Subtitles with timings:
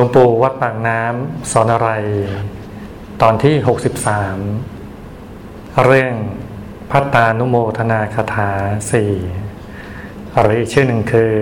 [0.00, 1.90] ลวงปู่วัดปากน้ำสอนอะไร
[3.22, 3.54] ตอนที่
[4.66, 6.14] 63 เรื่อง
[6.90, 8.50] พัตตานุโมทนาคาถา
[8.90, 9.12] สี่
[10.40, 11.32] หรืออีกชื่อหนึ่งคือ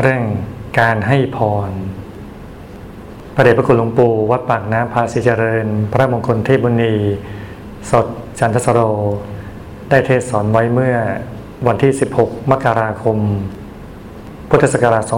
[0.00, 0.22] เรื่อง
[0.80, 1.38] การให้พ
[1.68, 1.70] ร
[3.34, 6.94] พระเดชพระคุณหลวงปู่วัดปากน้ำพาสิเจริญ พระมงคลเทพบุณี
[7.90, 8.06] สด
[8.38, 8.80] จันทสโร
[9.88, 10.96] ได้เทศสอนไว้เมื่อ
[11.66, 11.92] วันที่
[12.22, 13.18] 16 มกราคม
[14.48, 15.12] พุทธศักราช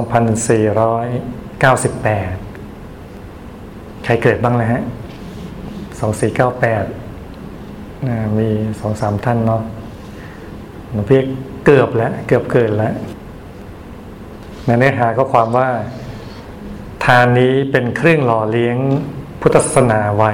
[1.59, 4.83] 98 ใครเกิดบ้างเลยฮะ
[7.21, 8.49] 2498 มี
[8.81, 9.63] สองสามท่านเนาะ
[10.93, 11.21] หลวงพี่
[11.65, 12.95] เกือบแล้ว เกือบเกิดแล้ว
[14.65, 15.69] ในเนื้อหาก็ความว่า
[17.05, 18.77] ทานนี้เป็นเครื่องหล่อเลี้ยง
[19.41, 20.33] พุทธศาสนาไว้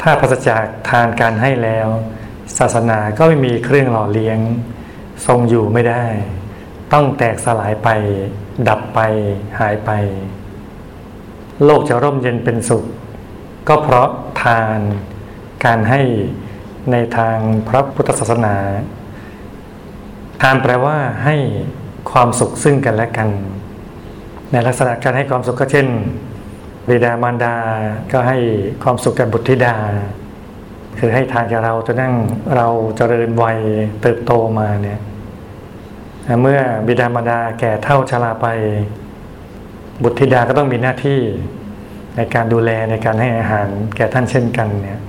[0.00, 1.88] ถ้าปราศจากทานการให้แล้ว
[2.58, 4.38] ศาสนาก็ไม่มีเครื่องหล่อเลี้ยง
[5.26, 6.04] ทรงอยู่ไม่ได้
[6.92, 7.88] ต้องแตกสลายไป
[8.68, 9.00] ดับไป
[9.58, 9.90] หายไป
[11.64, 12.84] โลกจะร่มเย็นเป็นสุข
[13.68, 14.08] ก็เพราะ
[14.42, 14.78] ทาน
[15.64, 16.02] การให้
[16.92, 18.56] ในทางพระพุทธศาสนา
[20.42, 21.36] ทานแปลว่าให้
[22.10, 23.28] ความสุขซึ่งกันและกัน
[24.52, 25.86] ในลักษณะการให้ความสุขก็เช่น
[26.88, 27.54] บิดามารดา
[28.12, 28.38] ก็ให้
[28.82, 29.76] ความสุขก่บุตรธิดา
[30.98, 32.14] คือให้ทานแก่เราจนนั่ง
[32.56, 33.58] เราจเจริญวัย
[34.02, 35.00] เติบโตมาเนี่ย
[36.42, 38.46] เมื่อบิดามารดาแก่เท่าชราไป
[40.02, 41.20] บุตรธิดาก็ต้องมีหน้าที่
[42.16, 45.00] ในการดูแลในการให้อาหารแก่ท่านเช่นกันเนี่ย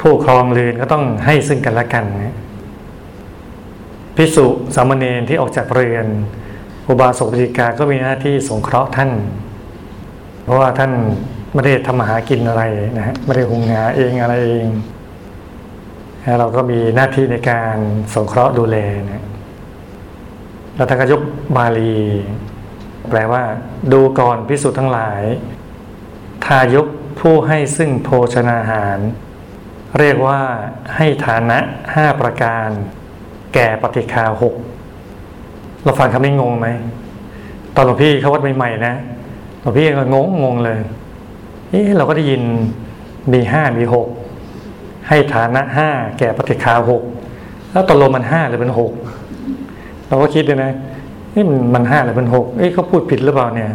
[0.00, 2.36] ผู้ครองเรือนก็ต้องให้ซึ่งกันและกันเนี่ย
[4.16, 6.06] พิสุสามเณรที่ออกจากเรือน
[6.88, 9.10] อุบาสกปิกาก็มีหน้าที่สงเคราะห์ท่าน
[10.42, 10.92] เพราะว่าท่าน
[11.52, 12.62] ไม่ได้ทำมาหากินอะไร
[12.98, 14.66] นะฮะไม่ได้หุงหาเองอะไรเอง
[16.38, 17.76] เราก็มีหน้าที่ในการ
[18.14, 18.76] สงเคราะห์ดูแล
[19.06, 19.24] นะ
[20.76, 21.22] แล้วท่านก็ยก
[21.56, 21.94] บาลี
[23.10, 23.42] แปลว่า
[23.92, 25.22] ดูก่อนพิสุทั้งหลาย
[26.44, 26.86] ทายก
[27.20, 28.98] ผู้ให้ซึ่งโภชนาหาร
[29.98, 30.40] เรียกว่า
[30.96, 31.58] ให้ฐานะ
[31.94, 32.68] ห้าประการ
[33.54, 34.54] แก่ปฏิคาหก
[35.82, 36.68] เราฟังคำนี้งงไหม
[37.74, 38.94] ตอนหลวงพี่เขาวัดใหม่ๆนะ
[39.60, 40.78] หลวงพี่ก็งงงงเลย
[41.70, 42.42] เอ๊เราก็ได้ยิน
[43.32, 44.08] มีห้ามีหก
[45.08, 47.02] ให้ฐานะห้าแก่ปฏิคาหก
[47.72, 48.92] แล้วตกลงมันห้าหรือเป็นหก
[50.14, 50.72] เราก็คิดเลยนะ
[51.34, 51.44] นี่
[51.74, 53.70] มันห้าหรือเป็นหกเอ๊ะเขาพูดผิดหรือเปล่าเนี่ย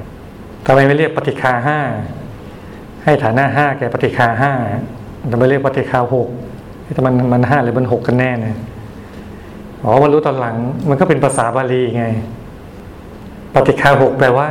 [0.66, 1.80] ทำไมไม่เรียกปฏิคาห้า
[3.04, 4.52] ให้ฐานะห้าแก่ปฏิคาห้า
[5.32, 6.28] ทำไมเรียกปฏิคาหก
[6.94, 8.58] แต่มันมันห้าหรือเป็นหกกันแน่เนี่ย
[9.84, 10.56] อ๋อมารู้ตอนหลัง
[10.90, 12.06] มันก็เป็นภาษาบาลีไง
[13.56, 14.50] ปฏิคาหกแปลว่า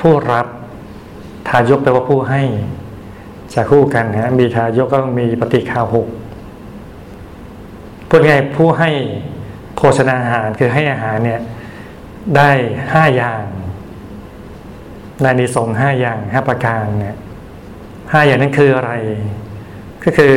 [0.00, 0.46] ผู้รับ
[1.48, 2.42] ทายกแปลว่าผู้ให้
[3.54, 6.06] จะคู่กันฮะมีทายกก็ต้องมีปฏิคาหก
[8.08, 8.90] พูดไงผู้ให้
[9.82, 11.40] โภชนาอาหารคือให้อาหารเนี่ย
[12.36, 12.50] ได้
[12.92, 13.44] ห้าอย่าง
[15.22, 17.16] ในนิสงห้าอย่างห้าประการเนี่ย
[18.12, 18.92] ห้าอย่างนั้นคืออะไร
[20.04, 20.34] ก็คือ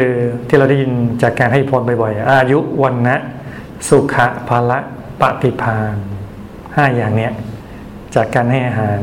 [0.47, 3.15] ที่เราได้ยินจากการให้พรบ่อยๆ อายุวันนะ
[3.89, 4.79] สุขะภละ
[5.21, 5.95] ปฏิพาน
[6.75, 7.33] ห้าอย่างเนี้ย
[8.15, 8.99] จากการให้อาหาร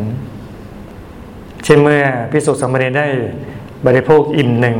[1.64, 3.06] เช่นเมื่อพิสุสมณีได้
[3.86, 4.78] บริโภคอิ่มหนึ่ง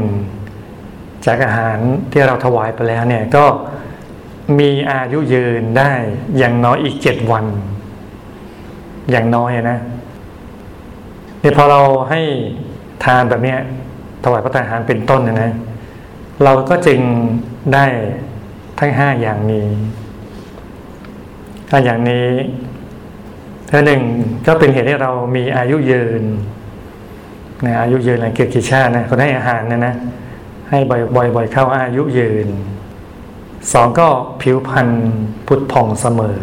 [1.27, 1.79] จากอาหาร
[2.13, 3.45] ที่เราถวายไปแล้วเนี่ยก็
[4.59, 5.93] มีอายุยืนได้
[6.39, 7.45] อย่างน้อยอีกเจ็ดวัน
[9.11, 9.79] อย่างน้อยนะ
[11.41, 11.81] เนี่ยพอเรา
[12.11, 12.21] ให้
[13.05, 13.59] ทานแบบเนี้ย
[14.23, 15.53] ถวายพระทหารเป็นต้นนะนะ
[16.45, 17.01] เราก็จึง
[17.75, 17.87] ได้
[18.79, 19.69] ทั้งห้าอย่างนี้
[21.69, 22.29] ถ้าอย่างนี้
[23.71, 24.03] ถ้าหนึ่ง
[24.47, 26.23] ก็เป็นเหตุให้เรามีอายุยืน
[27.67, 29.95] นะอายุยืนอะไรเกิดกี่ชาตินะคนให้อาหารนะนะ
[30.71, 30.79] ให้
[31.17, 32.49] บ่อยๆเข้าอายุยืน
[33.73, 34.09] สองก็
[34.43, 34.89] ผิวพรรณ
[35.47, 36.39] พุทธผ่องเสมอ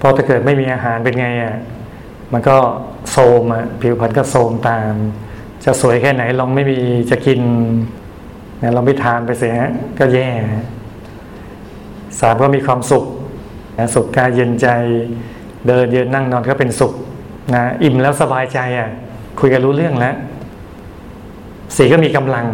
[0.00, 1.56] พอถ้าเกิดไม่มีอาหารเป็นไงอะ
[2.32, 2.56] มันก็
[3.10, 4.92] โทมอะผิวพรรณก็โทมตาม
[5.64, 6.78] จะสวยแค่ไหนลองไม่มี
[7.10, 7.40] จะกิน
[8.58, 9.56] เนี่ยเราไม่ทานไปเสีย
[9.98, 10.28] ก็แย่
[12.20, 13.04] สามก็มีความสุข
[13.78, 14.68] นะสุขกายเย็นใจ
[15.66, 16.92] เดินเยืนนั่งนอนก็เป็นสุข
[17.54, 18.90] นะอิ่มแล้วสบายใจอะ
[19.40, 20.14] คุยกันรู้เรื่องแล้ว
[21.76, 22.46] สี่ก็มีกำลัง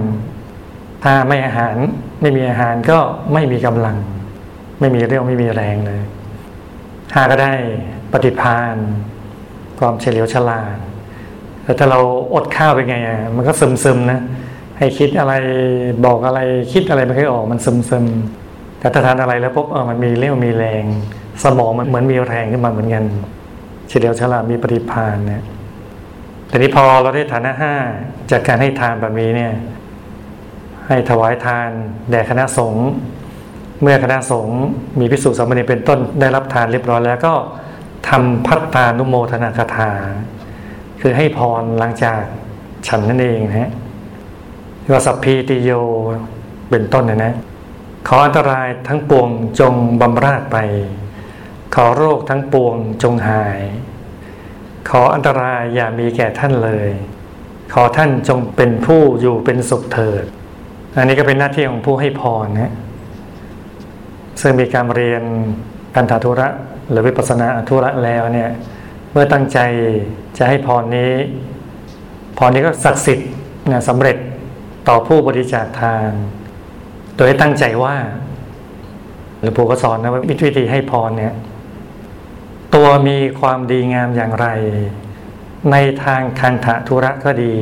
[1.03, 1.77] ถ้าไม่อาหาร
[2.21, 2.99] ไม่มีอาหารก็
[3.33, 3.97] ไม่มีกำลัง
[4.81, 6.01] ไม่มีเรี่ยวไม่มีแรงเลย
[7.15, 7.53] ห้าก็ได้
[8.13, 8.75] ปฏิพาน
[9.79, 10.77] ความเฉลียวฉลาด
[11.65, 12.01] แต่ถ้าเรา
[12.35, 14.21] อดข้าวไปไงอะมันก็ซึมๆนะ
[14.79, 15.33] ให้คิดอะไร
[16.07, 16.41] บอกอะไร
[16.73, 20.85] คิดอะไรไม่ค่อยออกมันซึมๆแต่ถ้าทานอะไรแล้วปุ๊บเออมันมีเรี่ยวมีแรง
[21.43, 23.05] สมองมันเหมือนมีแรงขึ้นมาเหมือนกัน
[23.89, 25.43] เฉลียวฉลาดมีปฏิภาณเนี่ย
[26.49, 27.75] แต่นี้พอเราได้ฐานะห้า
[28.31, 29.53] จากการให้ทานแบบนี้เนี่ย
[30.89, 31.71] ให้ถวายทาน
[32.11, 32.89] แด่คณะสงฆ์
[33.83, 34.59] เมื่อคณะสงฆ์
[34.99, 37.35] มีพิสุสามเณรเป็นต้นได้รับทานเรียบร้อยแล้วก็
[38.09, 39.93] ทำพัฒตานุโมทนาคาถา
[41.01, 42.21] คือให้พรหลังจาก
[42.87, 43.71] ฉันนั่นเองนะฮะ
[44.91, 45.71] ว่าสัพพีติโย
[46.71, 47.35] เป็นต้นนะนะ
[48.09, 49.29] ขออันตรายทั้งปวง
[49.61, 50.57] จงบำราดไป
[51.75, 53.61] ขอโรคทั้งปวงจงหาย
[54.89, 56.91] ขออันตรายอย่ามีแก่ท่านเลย
[57.73, 60.25] ขอท่านจงเป็นผู้อยู่เป็นสุขเถิด
[60.97, 62.73] อันนี้ก็เป็นหน้าที่ของผู้ให้พรนะ
[64.41, 65.23] ซึ่งมีการเรียน
[65.95, 66.49] กันถาธุระ
[66.91, 68.51] หรือวิปัสนาธุระแล้วเนี่ย
[69.13, 69.59] เมื่อตั้งใจ
[70.39, 71.13] จะให้พรนี้
[72.39, 73.31] พรนี้ก็ศักดิ์สิทธิ์
[73.71, 74.17] นะสำเร็จ
[74.89, 76.11] ต่อผู้บริจาคทาน
[77.17, 77.97] โดยตั้งใจว่า
[79.41, 81.35] หลวงปู่ก็สอนนะว่าวิธีให้พรเนี่ย
[82.75, 84.47] ตัวมีความดีงามอย่างไร
[85.71, 87.55] ในทางคันธะธุระก็ดี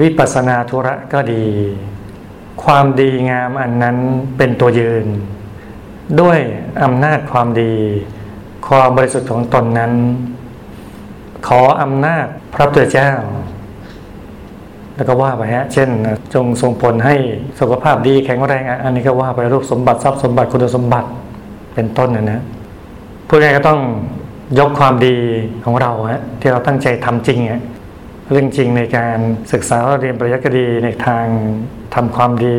[0.00, 1.44] วิปัสนาธุระก็ดี
[2.64, 3.96] ความดีงามอันนั้น
[4.36, 5.06] เป็นตัวยืน
[6.20, 6.38] ด้วย
[6.82, 7.72] อำนาจความดี
[8.68, 9.92] ความบริสุทธิ์ของตนนั้น
[11.48, 13.10] ขออำนาจพระพุทธเจ้า
[14.96, 15.88] แล้วก็ว่าไปฮะ เช่น
[16.34, 17.14] จงส่งผลให้
[17.60, 21.08] สุขภาพดีแข็งแรง อันนี้ก็ว่าไปรูปสมบัติทรัพย์สมบัติคุณสมบัติ
[21.74, 22.40] เป็นต้นนะนะ
[23.28, 23.80] พูดง่ายก็ต้อง
[24.58, 25.16] ยกความดี
[25.64, 27.62] ของเราฮะที่เราตั้งใจทำจริงอะ
[28.30, 29.18] เรื่องจริงในการ
[29.52, 31.26] ศึกษาเรียนปริยัติคดีในทาง
[31.94, 32.58] ทำความดี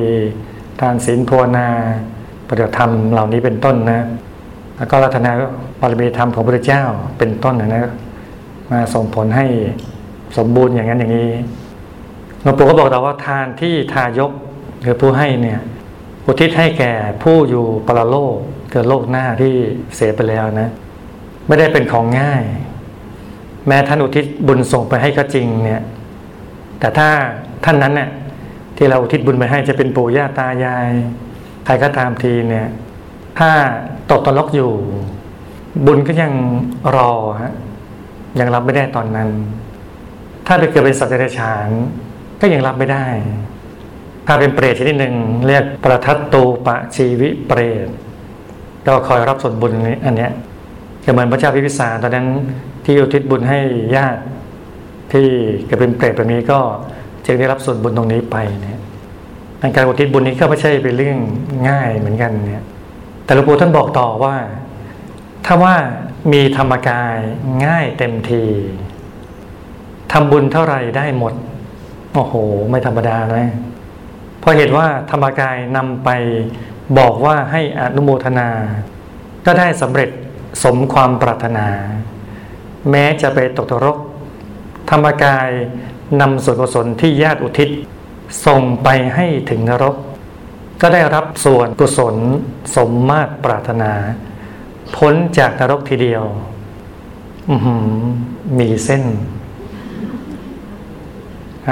[0.82, 1.68] ทานศีลภาวนา
[2.48, 4.02] ปฏิบัติธรรมเหล่านี้เป็นต้นนะ
[4.78, 5.32] แล้วก็รัตนา
[5.82, 6.84] บารมีธรรมของพระเจ้า
[7.18, 7.92] เป็นต้นนะนะ
[8.72, 9.46] มาส่งผลให้
[10.38, 11.32] สมบูรณ์อย่างนั้นอย่างนี้
[12.44, 14.32] หลวงปู่ก็บอกเราว่าทานที่ทายก
[14.82, 15.60] หรือผู้ให้เนี่ย
[16.26, 16.94] อุทิศให้แก่
[17.24, 18.36] ผู้อยู่ปรโลก
[18.72, 19.54] เกิดโลกหน้าที่
[19.96, 20.70] เสียไปแล้วนะ
[21.48, 22.44] ไม่ได้เป็นของง่าย
[23.68, 25.82] แม้ท่านอุทิศบุญส่งไปให้ก็จริงเนี่ย
[26.80, 27.10] แต่ถ้า
[27.66, 28.10] ท่านนั้นเนี่ย
[28.78, 30.90] ที่เราอุทิศบุญไปให้จะเป็นปู่ย่าตายาย
[31.66, 32.68] ใครก็ตามทีเนี่ย
[33.40, 33.50] ถ้า
[34.12, 34.72] ตกตลกอยู่
[35.86, 36.34] บุญก็ยัง
[36.96, 37.12] รอ
[37.42, 37.54] ฮะ
[38.40, 39.30] ยังรับไม่ได้ตอนนั้น
[40.48, 41.70] ถ้าไปเกิดเป็นสัตว์เดรัจฉาน
[42.42, 43.06] ก็ยังรับไม่ได้
[44.28, 45.16] ถ้าเป็นเปรตชนิดหนึ่ง
[45.48, 47.88] เรียกประทัตตูปะชีวิเปรต
[48.88, 49.72] ก็คอยรับส่วนบุญ
[50.06, 50.32] อันเนี้ย
[51.04, 52.28] จะเหมือนพระเจ้าพิพิสารตอนนั้น
[52.88, 53.60] ที่อุทิศบุญให้
[53.96, 54.22] ญาติ
[55.14, 55.28] ที่
[55.66, 56.60] เกิดเป็นเปรตแบบนี้ก็
[57.26, 58.80] จึงได้รับส่วนบุญตรงนี้ไปเนี่ย
[59.76, 61.18] การอุทิศบุญนี้ก็ไม่ใช่เป็นเรื่อง
[61.70, 62.64] ง่ายเหมือนกันเนี่ย
[63.24, 64.36] แต่หลวงปู่ท่านบอกต่อว่า
[65.46, 65.76] ถ้าว่า
[66.34, 67.18] มีธรรมกาย
[67.66, 68.44] ง่ายเต็มที
[70.12, 71.34] ทำบุญเท่าไรได้หมด
[72.14, 72.34] โอ้โห
[72.70, 73.50] ไม่ธรรมดานะ
[74.40, 76.10] เพราะเหตุว่าธรรมกายนำไป
[76.98, 78.50] บอกว่าให้อนุโมทนา
[79.46, 80.10] ก็ได้สำเร็จ
[80.64, 81.68] สมความปรารถนา
[82.92, 83.98] แม้จะไปตกตรก
[84.90, 85.50] ธรรมกาย
[86.22, 87.70] นำส่วนกุศลที่ญาติอุทิศ
[88.46, 89.96] ส่งไปให้ถึงนรก
[90.82, 92.16] ก็ได้รับส่วนกุศล
[92.76, 93.92] สมมาตรปรารถนา
[94.96, 96.24] พ้นจากนรกทีเดียว
[98.60, 99.04] มีเส้น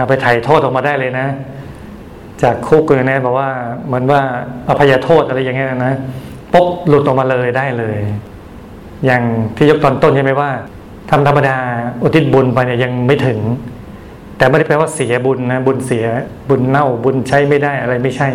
[0.08, 1.28] ไปไถ่โทษออกมาได้เลยนะ
[2.44, 3.50] จากคุกเลยนะบอกว่า
[3.86, 4.22] เหมือนว่า
[4.70, 5.94] อภัยโทษอะไรอย่างเงี้ยนะ
[6.54, 7.98] ปุ๊บหลุดออกมาเลยได้เลย
[9.06, 9.24] อย่าง
[9.56, 10.52] ที่ยกตอนต้นใช่ไหมว่า
[11.10, 11.58] ทำธรรมดา
[12.02, 13.40] อุทิศบุญไปเนี่ยยังไม่ถึง
[14.38, 16.06] แต่ไม่ได้แปลว่าเสียบุญนะบุญเสีย
[16.50, 18.30] บุญเน่าบุญใช้ไม่ได้อะไรไม่ใช่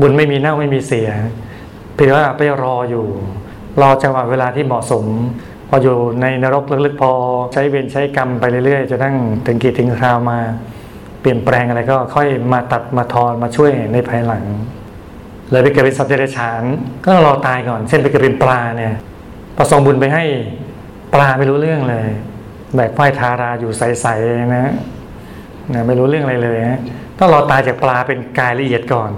[0.00, 1.08] บุญไม่มีเน่าไม่มีเสีย
[1.94, 3.06] เพียงว่าไปรออยู่
[3.80, 5.04] รอจังหวะเวลาที่เหมาะสม
[5.68, 7.12] พออยู่ในนรกลึกๆพอ
[7.52, 9.16] ใช้เวรใช้กรรมไปเรื่อยๆจะตั้ง
[9.46, 10.38] ถึงกี่ถึงคราวมา
[11.20, 14.44] เปลี่ยนแปลงอะไรก็ค่อยมาตัดมาทอนมาช่วยในภายหลัง
[15.50, 16.62] เลยไปเกิดเป็นสัตว์เดรัจฉาน
[17.04, 18.94] ก็รอตายก่อน เช่นไปเกิดเป็นปลาเนี่ย
[19.58, 20.24] ประสงบุญไปให้
[21.12, 22.08] ปลาไม่รู้เรื่องเลย
[22.74, 24.72] แบกป้ายทาราอยู่ใสๆนะ
[25.74, 26.80] นะไม่รู้เรื่องอะไรเลยนะ
[27.18, 29.10] ต้องรอตายจากปลาเป็นกายละเอียดก่อน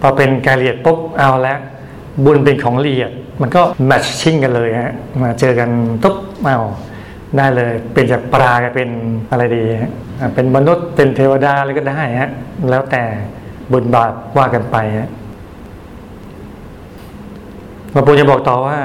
[0.00, 1.58] พอเป็นกายละเอียดปุ๊บเอาแล้ว
[2.24, 4.92] บุญเป็นของละเอียด มันก็แมทชิ่งกันเลยฮะ
[5.22, 5.70] มาเจอกัน
[6.02, 6.58] ตุ๊บเอา
[7.36, 8.88] ได้เลยเป็นจากปลากลายเป็น
[9.30, 9.62] อะไรดี
[10.34, 12.30] เป็นมนุษย์เป็นเทวดาอะไรก็ได้ฮะ
[12.70, 13.02] แล้วแต่
[13.72, 15.08] บุญบาปว่ากันไปฮะ
[17.92, 18.78] หลวงปู่จะบอกต่อว่า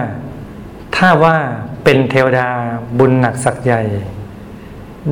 [0.96, 1.36] ถ้าว่า
[1.84, 2.48] เป็นเทวดา
[3.00, 3.82] บุญหนักสักใหญ่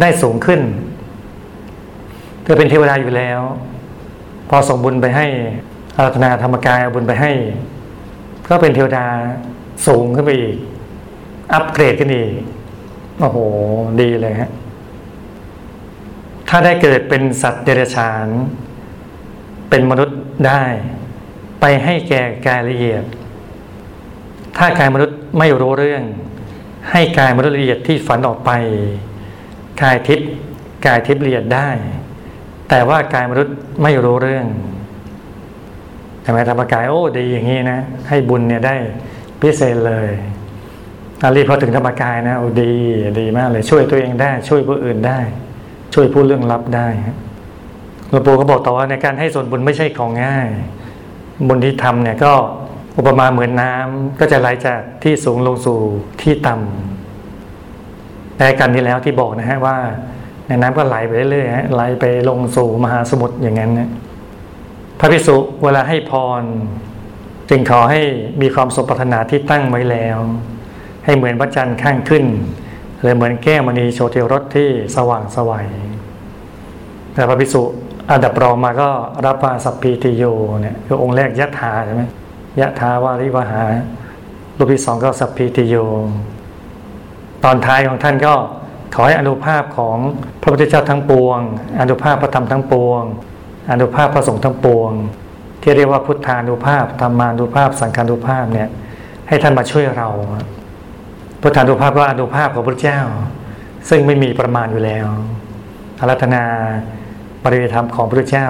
[0.01, 0.61] ได้สูงขึ้น
[2.43, 3.41] เธอเป็นเทวดาอยู่แล้ว
[4.49, 5.25] พอส่งบุญไปให้
[5.95, 7.31] อารัธนาธรรมกายเอาบุญไปให้
[8.49, 9.05] ก็เป็นเทวดา
[9.87, 10.57] สูงขึ้นไปอีก
[11.53, 12.31] อัปเกรดขึ้นอีก
[13.19, 13.37] โอ้โห
[14.01, 14.51] ดีเลยฮะ
[16.49, 18.27] ถ้าได้เกิดเป็นสัตว์เดรัจฉาน
[19.69, 20.63] เป็นมนุษย์ได้
[21.61, 23.03] ไปให้แก่กายละเอียด
[24.57, 26.03] ถ้ากายมนุษย์ ไม่รู้เรื่อง
[26.91, 28.51] ให้กายมนุษย์ละเอียดที่ฝันออกไป
[29.81, 30.29] กายทิพย์
[30.85, 31.69] กายทิพย์ละเอียดได้
[32.69, 34.45] แต่ว่ากายมนุษย์ไม่รู้เรื่อง
[36.25, 38.75] ทำไมธรรมกายโอ้ดีอย่างนี้นะ ให้บุญเนี่ยได้
[39.41, 40.09] พิเศษเลย
[41.23, 42.71] อรีพอถึงธรรมกายนะโอ้ดี
[43.19, 45.19] ดีมากเลย ช่วยตัวเองได้ ช่วยผู้อื่นได้
[45.93, 46.87] ช่วยผู้เรื่องลับได้
[48.09, 50.49] หลวงปู่ก็บอกต่อว่าในการให้ส่วนบุญไม่ใช่ของง่าย
[51.47, 52.33] บุญที่ทำเนี่ยก็
[52.97, 55.79] อุปมาเหมือนน้ำก็จะไหลจากที่สูงลงสู่
[56.21, 59.77] ที่ต่ำแต่กันที่แล้วที่บอกนะฮะว่า
[60.47, 63.89] ในน้ำก็ไหลไปเรื่อยๆไหลไปลงสู่มหาสมุทรอย่างนั้นนะ
[64.99, 66.43] พระภิกษุเวลาให้พร
[67.49, 68.01] จึงขอให้
[68.41, 70.17] มีความสมปรารถนาที่ตั้งไว้แล้ว
[71.05, 72.25] ให้เหมือนพระจันทร์ข้างขึ้น
[73.01, 75.67] หรือเหมือนแก้วมณีโชติรสที่สว่างสวัย
[77.13, 77.61] แต่พระภิกษุ
[78.11, 78.89] อันดับรองมาก็
[79.25, 80.23] รับวาสัพพีติโย
[80.61, 82.03] เนี่ยคือองค์แรกยัตถาใช่ไหม
[82.59, 83.63] ยะทาวาริวหา
[84.57, 85.75] รูปที่สองก็สัพพีติโย
[87.43, 88.33] ตอนท้ายของท่านก็
[88.95, 89.97] ขอให้อนุภาพของ
[90.41, 91.39] พระพุทธเจ้าทั้งปวง
[91.81, 93.01] อนุภาพพระธรรมทั้งปวง
[93.71, 94.91] อนุภาพพระสงฆ์ทั้งปวง
[95.61, 98.69] ที่เรียกว่าพุทธานุภาพธรรมานุภาพ สังฆานุภาพเนี่ย
[99.27, 100.09] ให้ท่านมาช่วยเรา
[101.41, 102.99] พุทธานุภาพก็อนุภาพของพระเจ้า
[103.89, 105.07] ซึ่งไม่มีประมาณอยู่แล้ว
[105.99, 106.43] อารัธนา
[107.43, 108.47] บริยธรรมของพระเจ้า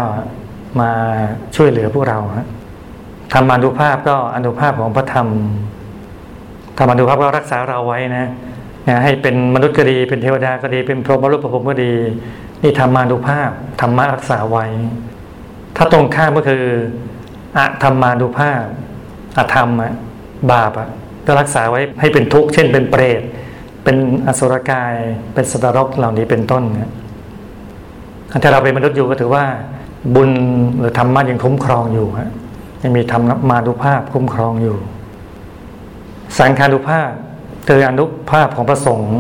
[0.81, 0.91] มา
[1.55, 2.19] ช่วยเหลือพวกเรา
[3.33, 5.27] ธรรมานุภาพก็อนุภาพของพระธรรม
[6.77, 8.25] ธรรมานุภาพก็รักษาเราไว้นะ
[8.87, 11.93] นะให้เป็นมนุษย์ก็ดี เป็นเทวดาก็ดี เป็นพรหมรูปภพก็ดี
[12.61, 13.49] นี่ธรรมานุภาพ
[13.81, 14.65] ธรรมะรักษาไว้
[15.77, 16.63] ถ้าตรงข้ามก็คือ
[17.57, 18.63] อะธรรมานุภาพ
[19.37, 19.93] อะธรรมอะ
[20.51, 20.87] บาปอะ
[21.27, 23.21] ก็รักษาไว้ให้เป็นทุกข์เช่นเป็นเปรต
[23.83, 24.93] เป็นอสุรกาย
[25.33, 26.91] เป็นสตรกเหล่านี้เป็นต้นนะ
[28.43, 29.45] ถ้าเราเป็นมนุษย์อยู่ก็ถือว่า
[30.15, 30.29] บุญ
[30.79, 32.29] หรือธรรมะยังคุ้มครองอยู่ฮะ
[32.83, 34.77] ยังมีธรรมานุภาพคุ้มครองอยู่
[36.39, 37.11] สังขานุภาพ
[37.67, 39.19] คืออนุภาพของพระสงฆ์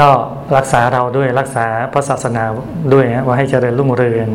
[0.00, 0.08] ก็
[0.56, 2.44] รักษาเราด้วยรักษาพระศาสนา
[2.92, 4.28] ด้วยว่าให้เจริญรุ่งเรือง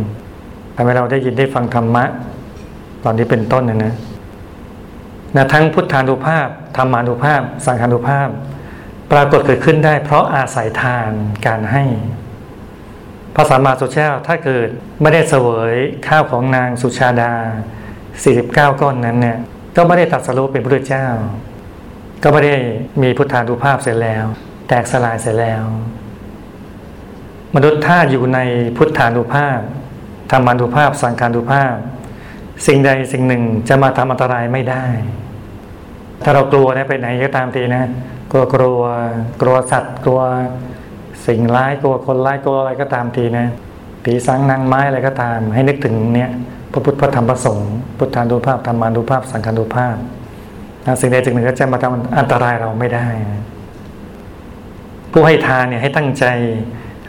[0.76, 2.06] ทำให้เราได้ยินได้ฟังธรรมะ
[3.04, 3.94] ตอนนี้เป็นต้นนะนะ
[5.36, 8.28] นะทั้งพุทธานุภาพธรรมานุภาพ สังขานุภาพ
[9.12, 11.12] ปรากฏเกิดขึ้นได้ เพราะอาศัยทาน
[11.48, 11.84] การให้
[13.36, 14.68] พระสัมมาสัมพุทธเจ้าถ้าเกิด
[15.02, 15.76] ไม่ได้เสวย
[16.08, 17.34] ข้าวของนางสุชาดา
[18.26, 19.38] 49 ก้อนนั้นเนี่ย
[19.76, 21.08] ก็ไม่ได้ตัดสรุปเป็นพระเจ้า
[22.24, 22.56] ก็ไม่ได้
[23.02, 24.26] มีพุทธานุภาพเสร็จแล้ว
[24.68, 25.64] แตกสลายเสร็จแล้ว
[27.56, 28.40] มนุษย์ถ้าอยู่ใน
[28.78, 29.60] พุทธานุภาพ
[30.32, 31.76] ธรรมานุภาพสังขานุภาพ
[32.68, 34.86] สิ่งใดสิ่งหนึ่งจะมาทำอันตรายไม่ได้
[36.24, 37.84] ถ้าเรากลัวนะไปไหนก็ตามทีนะ
[38.32, 38.82] กลัวกลัว
[39.42, 40.22] กลัวสัตว์ กลัว
[41.28, 43.48] สิ่งร้ายกลัวคนร้ายกลัวอะไรก็ตามทีนะ
[44.04, 46.32] ผีสังนางไม้อะไรก็ตาม ให้นึกถึงเนี่ย
[46.78, 49.96] ระพุทธพระธรรมพระสงฆ์พุทธานุภาพธรรมานุภาพ สังฆานุภาพ
[51.02, 53.08] สิ่งใดสิ่งหนึ่งก็จะมาทำอันตรายเราไม่ได้
[55.12, 56.26] ผู้ให้ทานเนี่ยให้ตั้งใจ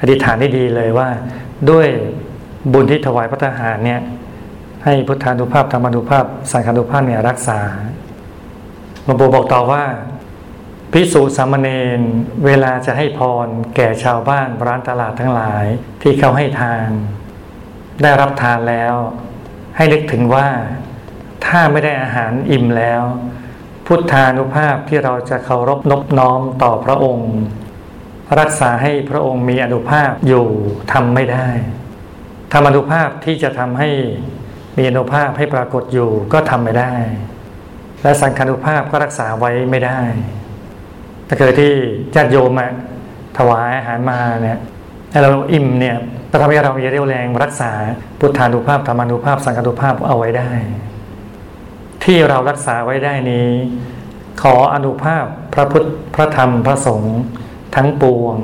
[0.00, 1.08] อธิษฐานได้ดีเลยว่า
[1.70, 1.88] ด้วย
[2.72, 4.00] บุญที่ถวายพระทหารเนี่ย
[4.84, 7.60] ให้พุทธานุภาพธรรมานุภาพ สังฆานุภาพเนี่ยรักษา
[9.04, 9.84] หลวงปู่บอกต่อว่า
[10.92, 12.00] พิสูจสามเณร
[12.44, 15.64] เวลาจะให้พรแก่ชาวบ้านร้านตลาดทั้งหลาย
[16.02, 16.88] ที่เขาให้ทาน
[18.02, 18.94] ได้รับทานแล้ว
[19.78, 20.48] ให้นึกถึงว่า
[21.46, 23.02] ถ้าไม่ได้อาหารอิ่มแล้ว
[23.86, 27.32] พุทธานุภาพที่เราจะเคารพนบน้อมต่อพระองค์
[28.40, 30.46] รักษาให้พระองค์มีอนุภาพอยู่
[30.92, 31.48] ทำไม่ได้
[32.52, 33.90] ทำอนุภาพที่จะทำให้
[34.76, 36.92] มีอนุภาพให้ปรากฏอยู่ก็ทำไม่ได้
[38.02, 40.00] และสังขานุภาพก็รักษาไว้ไม่ได้
[41.28, 41.72] ถ้าเกิดที่
[42.14, 42.60] ญาติโยม
[43.38, 44.58] ถวายอาหารมาเนี่ย
[45.10, 45.96] ให้เราอิ่มเนี่ย
[46.30, 47.72] ก็ทำให้เรามีเรี่ยวแรงรักษา
[48.18, 50.50] พุทธานุภาพธรรมานุภาพ สังฆานุภาพเอาไว้ได้
[52.04, 53.50] ที่เรารักษาไว้ได้นี้
[54.42, 57.18] ขออนุภาพพระพุทธพระธรรมพระสงฆ์
[57.74, 58.36] ทั้งปวง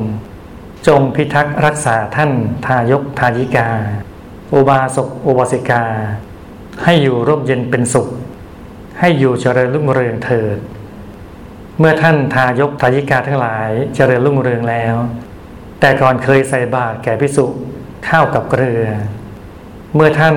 [0.87, 2.31] จงพิทักษ์รักษาท่าน
[2.67, 3.69] ทายกทายิกา
[4.55, 5.85] อุบาสกอุบาสิกา
[6.85, 8.09] ให้อยู่ร่มเย็นเป็นสุข
[9.01, 10.59] ให้อยู่เจริญรุ่งเรืองเถิด
[11.79, 14.95] เมื่อท่านทายกทายิกาทั้งหลายเจริญรุ่งเรืองแล้ว
[15.81, 17.47] แต่ก่อนเคยใส่บาตรแก่พิสุ
[18.09, 18.87] ข้าวกับเกลือ
[19.95, 20.37] เมื่อท่าน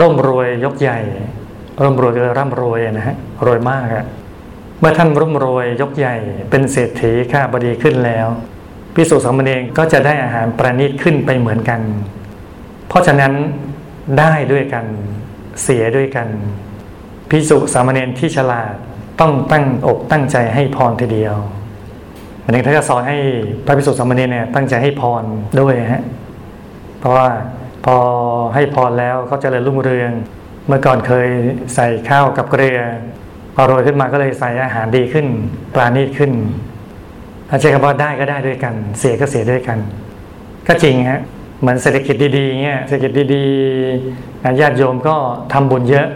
[0.00, 1.00] ร่มรวยยกใหญ่
[1.82, 4.06] ร่มรวยคือร่ำรวยนะฮะรวยมากอะ
[4.80, 6.16] เมื่อท่านร่มรวยยกใหญ่
[6.50, 8.26] เป็นเศรษฐีข้าบดีขึ้นแล้ว
[8.94, 11.80] พิสุสามเณรก็จะได้อาหารประณีตขึ้นไปเหมือนกัน
[12.88, 13.32] เพราะฉะนั้น
[14.18, 14.84] ได้ด้วยกัน
[15.62, 16.28] เสียด้วยกัน
[17.30, 18.72] พิสุสามเณรที่ฉลาด
[19.20, 21.36] ต้องตั้งอกตั้งใจให้พรทีเดียว
[22.44, 23.18] อันนี้ท่านก็สอนให้
[23.64, 25.24] พระภิกษุสามเณรเนี่ยตั้งใจให้พร
[25.60, 26.02] ด้วยฮะ
[27.04, 27.30] เพราะว่า
[27.84, 27.96] พอ
[28.54, 30.12] ให้พรแล้วเขาจะเลยรุ่งเรือง
[30.66, 31.28] เมื่อก่อนเคย
[31.74, 32.80] ใส่ข้าวกับเกลือ
[33.54, 35.26] พอโรยขึ้นมาก็เลยใส่อาหารดีขึ้น
[35.74, 36.32] ปราณีตขึ้น
[37.50, 39.78] อาใช้คำว่าได้ก็ได้ด้วยกัน เสียก็เสียด้วยกัน
[40.66, 41.20] ก็จริงฮะ
[41.60, 45.16] เหมือนเศรษฐกิจดีๆเงี้ยเศรษฐกิจดีๆญาติโยมก็
[45.52, 46.08] ทำบุญเยอะ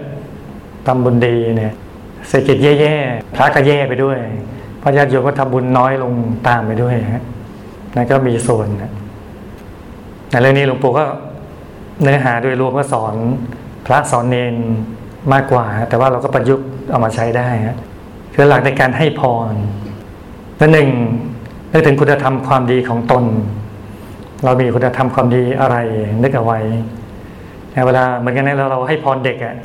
[0.87, 1.75] ทำบุญดีเนี่ย
[2.29, 4.19] เศรษฐกิจแย่ๆพระก็แย่ไปด้วย
[4.83, 6.13] พระญาติโยมก็ทำบุญน้อยลง
[6.49, 7.23] ตามไปด้วยฮะ
[7.95, 8.93] นั่นก็มีส่วนนะ
[10.31, 11.05] ในเรื่องนี้หลวงปู่ก็
[12.03, 13.15] เนื้อหาโดยรวมก็สอน
[13.87, 14.55] พระสอนเนน
[15.33, 17.77] มากกว่า แต่ว่าเราก็ประยุกต์เอามาใช้ได้ฮะ
[18.35, 19.53] คือหลักในการให้พร
[20.61, 20.91] นั่นหนึ่ง
[21.73, 23.25] นึกถึงคุณธรรมความดีของตน
[24.45, 25.77] เรามีคุณธรรมความดีอะไร
[26.23, 26.61] นึกเอาไว้
[27.87, 29.57] เวลาเหมือนกันนะเราเราให้พรเด็กอะ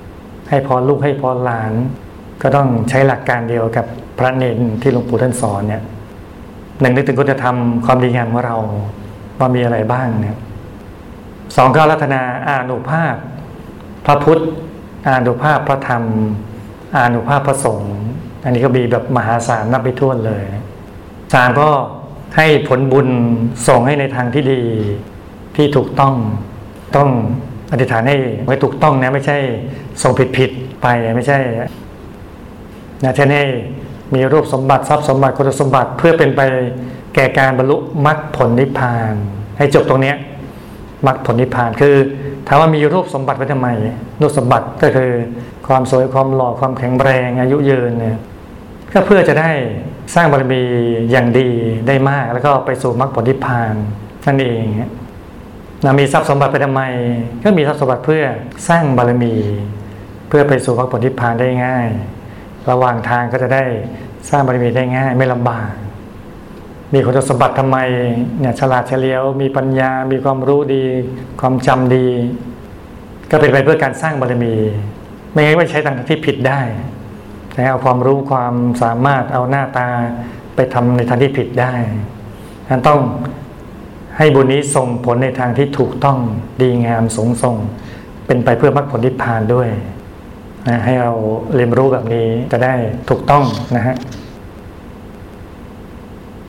[0.49, 1.73] ให้พรลูกให้พรหลาน
[2.41, 3.85] ก็ต้องใช้หลักการเดียวกับ
[4.17, 5.81] พระเนนที่หลวงปู่ท่านสอนเนี่ย
[6.81, 7.55] หนึ่งนึกถึงคุณธรรม
[7.85, 8.57] ความดีงามของเรา
[9.39, 10.37] ว่ามีอะไรบ้างเนี่ย
[11.55, 13.15] สองก็รัตนาอานุภาพ
[14.05, 14.41] พระพุทธ
[15.07, 16.03] อานุภาพพระธรรม
[16.97, 17.95] อานุภาพพระสงฆ์
[18.43, 20.43] อันนี้ก็มีแบบมหาศาลนับไปทั่วเลย
[21.33, 21.69] สามก็
[22.37, 23.07] ให้ผลบุญ
[23.67, 24.61] ส่งให้ในทางที่ดี
[25.55, 26.15] ที่ถูกต้อง
[26.95, 27.09] ต้อง
[27.71, 29.37] อธิษฐานให้ไว้ถูกต้องนะไม่ใช่
[30.03, 31.39] ส่งผิดผิดไปไม่ใช่
[33.03, 33.43] นะเช่นให้
[34.13, 36.41] มีรูปสมบัติทรัพย์สมบัติคุณสมบัติเพื่อเป็นไป
[37.15, 39.13] แก่การบรรลุมรรคผลนิพพาน
[39.57, 40.17] ให้จบตรงเนี้ย
[41.07, 41.95] มรรคผลนิพพานคือ
[42.47, 43.67] ถามว่ามีรูปสมบัติไว้ทำไม
[44.21, 45.11] รูปสมบัติก็คือ
[45.67, 48.17] ความสวยความหล่อความแข็งแรงอายุยืนเนี่ย
[48.93, 49.51] ก็เพื่อจะได้
[50.15, 50.61] สร้างบารมี
[51.11, 51.49] อย่างดี
[51.87, 53.73] ได้มากแล้วก็ไปสู่มรรคผลนิพพาน
[54.27, 54.63] นั่นเอง
[55.83, 56.81] นะมีทรัพย์สมบัติไปทำไม
[57.43, 58.23] ก็มีทรัพย์สมบัติเพื่อ
[58.67, 59.33] สร้างบารมี
[60.27, 61.87] เพื่อไปสู่มรรคผลนิพพานได้ง่าย
[62.69, 63.63] ระหว่างทางก็จะได้
[64.29, 65.69] สร้างบารมีได้ง่าย ไม่ลำบาก
[66.93, 67.77] มีคุณสมบัติทำไม
[68.39, 70.83] เนี่ยฉลาดเฉลียว มีปัญญา มีความรู้ดี
[71.41, 72.07] ความจำดี
[73.31, 74.53] ก็เป็นไปเพื่อการสร้างบารมี
[75.31, 76.61] ไม่งั้นไม่ใช้ทางที่ผิดได้
[77.53, 79.87] แต่เอาความรู้ความสามารถเอาหน้าตา
[80.55, 81.73] ไปทำในทางที่ผิดได้
[82.69, 82.99] นั้นต้อง
[84.17, 86.17] ให้บุญนี้ส่งผลในทางที่ถูกต้อง
[86.61, 87.57] ดีงามสงส่ง
[88.27, 89.69] เป็นไปเพื่อมรรคผลนิพพานด้วย
[90.69, 91.13] นะให้เรา
[91.55, 92.73] เรียนรู้แบบนี้จะได้
[93.09, 93.43] ถูกต้อง
[93.75, 93.95] นะฮะ